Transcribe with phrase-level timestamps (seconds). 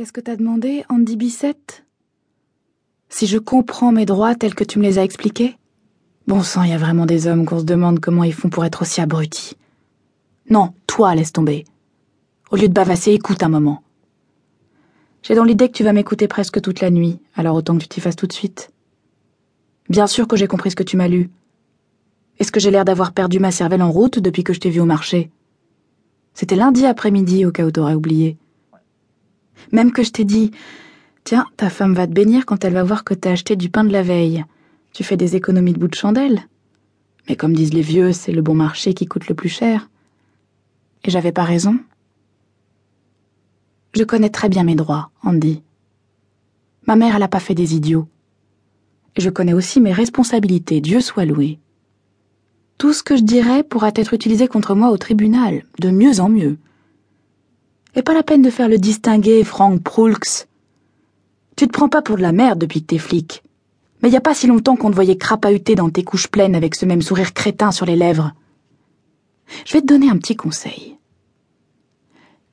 [0.00, 1.84] Qu'est-ce que t'as demandé, Andy Bissette
[3.10, 5.58] Si je comprends mes droits tels que tu me les as expliqués?
[6.26, 8.64] Bon sang, il y a vraiment des hommes qu'on se demande comment ils font pour
[8.64, 9.58] être aussi abrutis.
[10.48, 11.66] Non, toi, laisse tomber.
[12.50, 13.82] Au lieu de bavasser, écoute un moment.
[15.22, 17.88] J'ai dans l'idée que tu vas m'écouter presque toute la nuit, alors autant que tu
[17.88, 18.70] t'y fasses tout de suite.
[19.90, 21.28] Bien sûr que j'ai compris ce que tu m'as lu.
[22.38, 24.80] Est-ce que j'ai l'air d'avoir perdu ma cervelle en route depuis que je t'ai vu
[24.80, 25.30] au marché?
[26.32, 28.38] C'était lundi après-midi, au cas où t'aurais oublié.
[29.72, 30.50] Même que je t'ai dit
[31.24, 33.84] Tiens, ta femme va te bénir quand elle va voir que t'as acheté du pain
[33.84, 34.44] de la veille.
[34.92, 36.46] Tu fais des économies de bout de chandelle.
[37.28, 39.88] Mais comme disent les vieux, c'est le bon marché qui coûte le plus cher.
[41.04, 41.78] Et j'avais pas raison.
[43.94, 45.62] Je connais très bien mes droits, Andy.
[46.86, 48.08] Ma mère, elle a pas fait des idiots.
[49.16, 51.58] Je connais aussi mes responsabilités, Dieu soit loué.
[52.78, 56.28] Tout ce que je dirais pourra être utilisé contre moi au tribunal, de mieux en
[56.28, 56.56] mieux.
[57.94, 60.46] Et pas la peine de faire le distinguer, Frank Proulx.
[61.56, 63.42] Tu te prends pas pour de la merde depuis que t'es flic.
[64.02, 66.74] Mais y a pas si longtemps qu'on te voyait crapahuter dans tes couches pleines avec
[66.74, 68.32] ce même sourire crétin sur les lèvres.
[69.66, 70.96] Je vais te donner un petit conseil.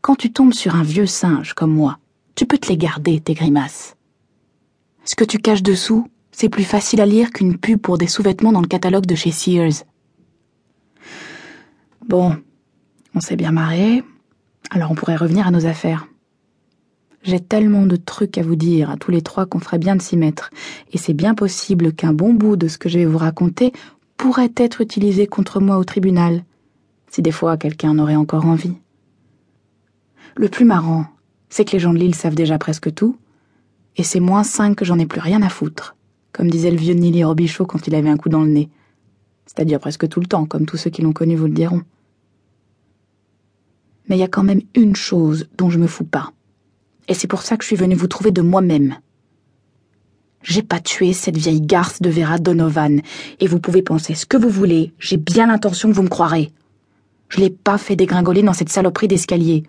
[0.01, 1.99] Quand tu tombes sur un vieux singe comme moi,
[2.35, 3.95] tu peux te les garder, tes grimaces.
[5.05, 8.51] Ce que tu caches dessous, c'est plus facile à lire qu'une pub pour des sous-vêtements
[8.51, 9.85] dans le catalogue de chez Sears.
[12.05, 12.37] Bon,
[13.15, 14.03] on s'est bien marré,
[14.69, 16.07] alors on pourrait revenir à nos affaires.
[17.23, 20.01] J'ai tellement de trucs à vous dire à tous les trois qu'on ferait bien de
[20.01, 20.49] s'y mettre,
[20.93, 23.73] et c'est bien possible qu'un bon bout de ce que je vais vous raconter
[24.15, 26.43] pourrait être utilisé contre moi au tribunal,
[27.09, 28.73] si des fois quelqu'un en aurait encore envie.
[30.35, 31.05] Le plus marrant,
[31.49, 33.17] c'est que les gens de l'île savent déjà presque tout,
[33.95, 35.95] et c'est moins cinq que j'en ai plus rien à foutre,
[36.31, 38.69] comme disait le vieux Nili Robichaud quand il avait un coup dans le nez.
[39.47, 41.81] C'est-à-dire presque tout le temps, comme tous ceux qui l'ont connu vous le diront
[44.07, 46.31] mais il y a quand même une chose dont je me fous pas.
[47.07, 48.97] Et c'est pour ça que je suis venue vous trouver de moi-même.
[50.43, 53.01] J'ai pas tué cette vieille garce de Vera Donovan,
[53.39, 56.51] et vous pouvez penser ce que vous voulez, j'ai bien l'intention que vous me croirez.
[57.29, 59.63] Je l'ai pas fait dégringoler dans cette saloperie d'escalier.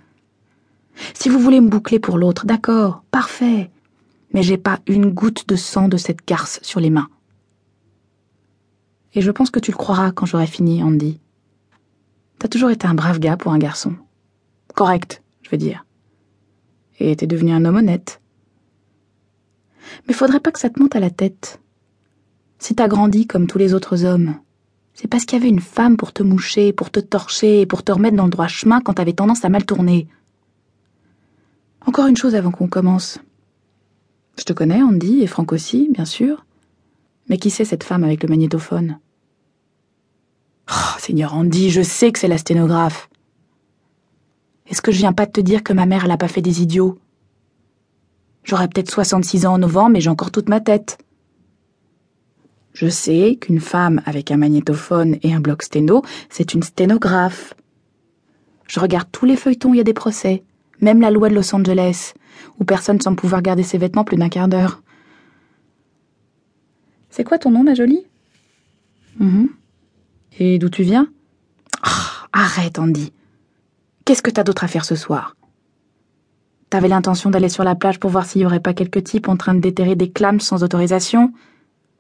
[1.15, 3.70] Si vous voulez me boucler pour l'autre, d'accord, parfait.
[4.32, 7.09] Mais j'ai pas une goutte de sang de cette garce sur les mains.
[9.15, 11.19] Et je pense que tu le croiras quand j'aurai fini, Andy.
[12.38, 13.97] T'as toujours été un brave gars pour un garçon.
[14.78, 15.84] Correct, je veux dire.
[17.00, 18.21] Et t'es devenu un homme honnête.
[20.06, 21.61] Mais faudrait pas que ça te monte à la tête.
[22.61, 24.37] Si t'as grandi comme tous les autres hommes,
[24.94, 27.83] c'est parce qu'il y avait une femme pour te moucher, pour te torcher et pour
[27.83, 30.06] te remettre dans le droit chemin quand t'avais tendance à mal tourner.
[31.84, 33.19] Encore une chose avant qu'on commence.
[34.38, 36.47] Je te connais, Andy, et Franck aussi, bien sûr.
[37.28, 39.00] Mais qui c'est cette femme avec le magnétophone?
[40.71, 43.11] Oh, Seigneur Andy, je sais que c'est la sténographe.
[44.69, 46.43] Est-ce que je viens pas de te dire que ma mère, elle a pas fait
[46.43, 46.99] des idiots?
[48.45, 50.99] J'aurai peut-être 66 ans en novembre, mais j'ai encore toute ma tête.
[52.73, 57.55] Je sais qu'une femme avec un magnétophone et un bloc sténo, c'est une sténographe.
[58.67, 60.45] Je regarde tous les feuilletons il y a des procès,
[60.81, 62.12] même la loi de Los Angeles,
[62.61, 64.83] où personne semble pouvoir garder ses vêtements plus d'un quart d'heure.
[67.11, 68.05] C'est quoi ton nom, ma jolie?
[69.19, 69.49] Mhm.
[70.39, 71.09] Et d'où tu viens?
[71.85, 73.12] Oh, Arrête, Andy.
[74.08, 75.36] Qu'est-ce que t'as d'autre à faire ce soir?
[76.70, 79.36] T'avais l'intention d'aller sur la plage pour voir s'il y aurait pas quelques types en
[79.36, 81.34] train de déterrer des clames sans autorisation?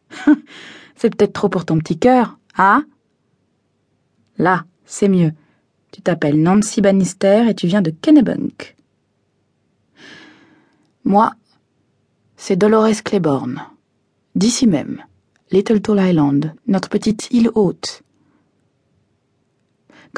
[0.96, 2.86] C'est peut-être trop pour ton petit cœur, hein?
[4.38, 5.32] Là, c'est mieux.
[5.92, 8.74] Tu t'appelles Nancy Bannister et tu viens de Kennebunk.
[11.04, 11.34] Moi,
[12.38, 13.62] c'est Dolores Claiborne.
[14.34, 15.02] D'ici même,
[15.50, 18.02] Little Toll Island, notre petite île haute.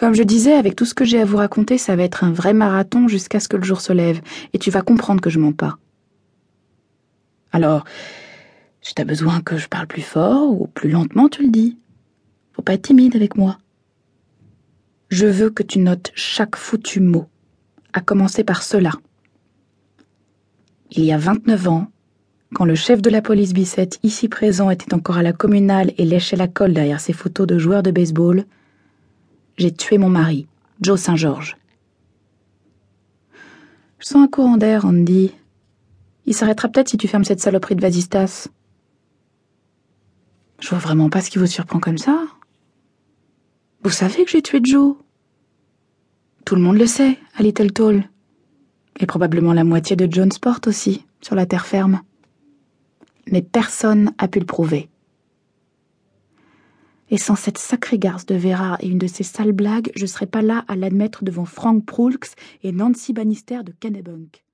[0.00, 2.32] Comme je disais, avec tout ce que j'ai à vous raconter, ça va être un
[2.32, 4.22] vrai marathon jusqu'à ce que le jour se lève,
[4.54, 5.76] et tu vas comprendre que je mens pas.
[7.52, 7.84] Alors,
[8.80, 11.76] si t'as besoin que je parle plus fort ou plus lentement, tu le dis.
[12.54, 13.58] Faut pas être timide avec moi.
[15.10, 17.26] Je veux que tu notes chaque foutu mot,
[17.92, 18.92] à commencer par cela.
[20.92, 21.88] Il y a 29 ans,
[22.54, 26.06] quand le chef de la police Bicette, ici présent, était encore à la communale et
[26.06, 28.46] léchait la colle derrière ses photos de joueurs de baseball,
[29.60, 30.46] j'ai tué mon mari,
[30.80, 31.58] Joe Saint-Georges.
[33.98, 35.32] Je sens un courant d'air, Andy.
[36.24, 38.48] Il s'arrêtera peut-être si tu fermes cette saloperie de vasistas.
[40.60, 42.22] Je vois vraiment pas ce qui vous surprend comme ça.
[43.82, 44.96] Vous savez que j'ai tué Joe
[46.46, 48.04] Tout le monde le sait, à Little Toll.
[48.98, 52.00] Et probablement la moitié de John Sport aussi, sur la terre ferme.
[53.30, 54.89] Mais personne a pu le prouver
[57.10, 60.26] et sans cette sacrée garce de Vera et une de ces sales blagues, je serais
[60.26, 64.44] pas là à l'admettre devant Frank Proulx et Nancy Bannister de Kennebunk.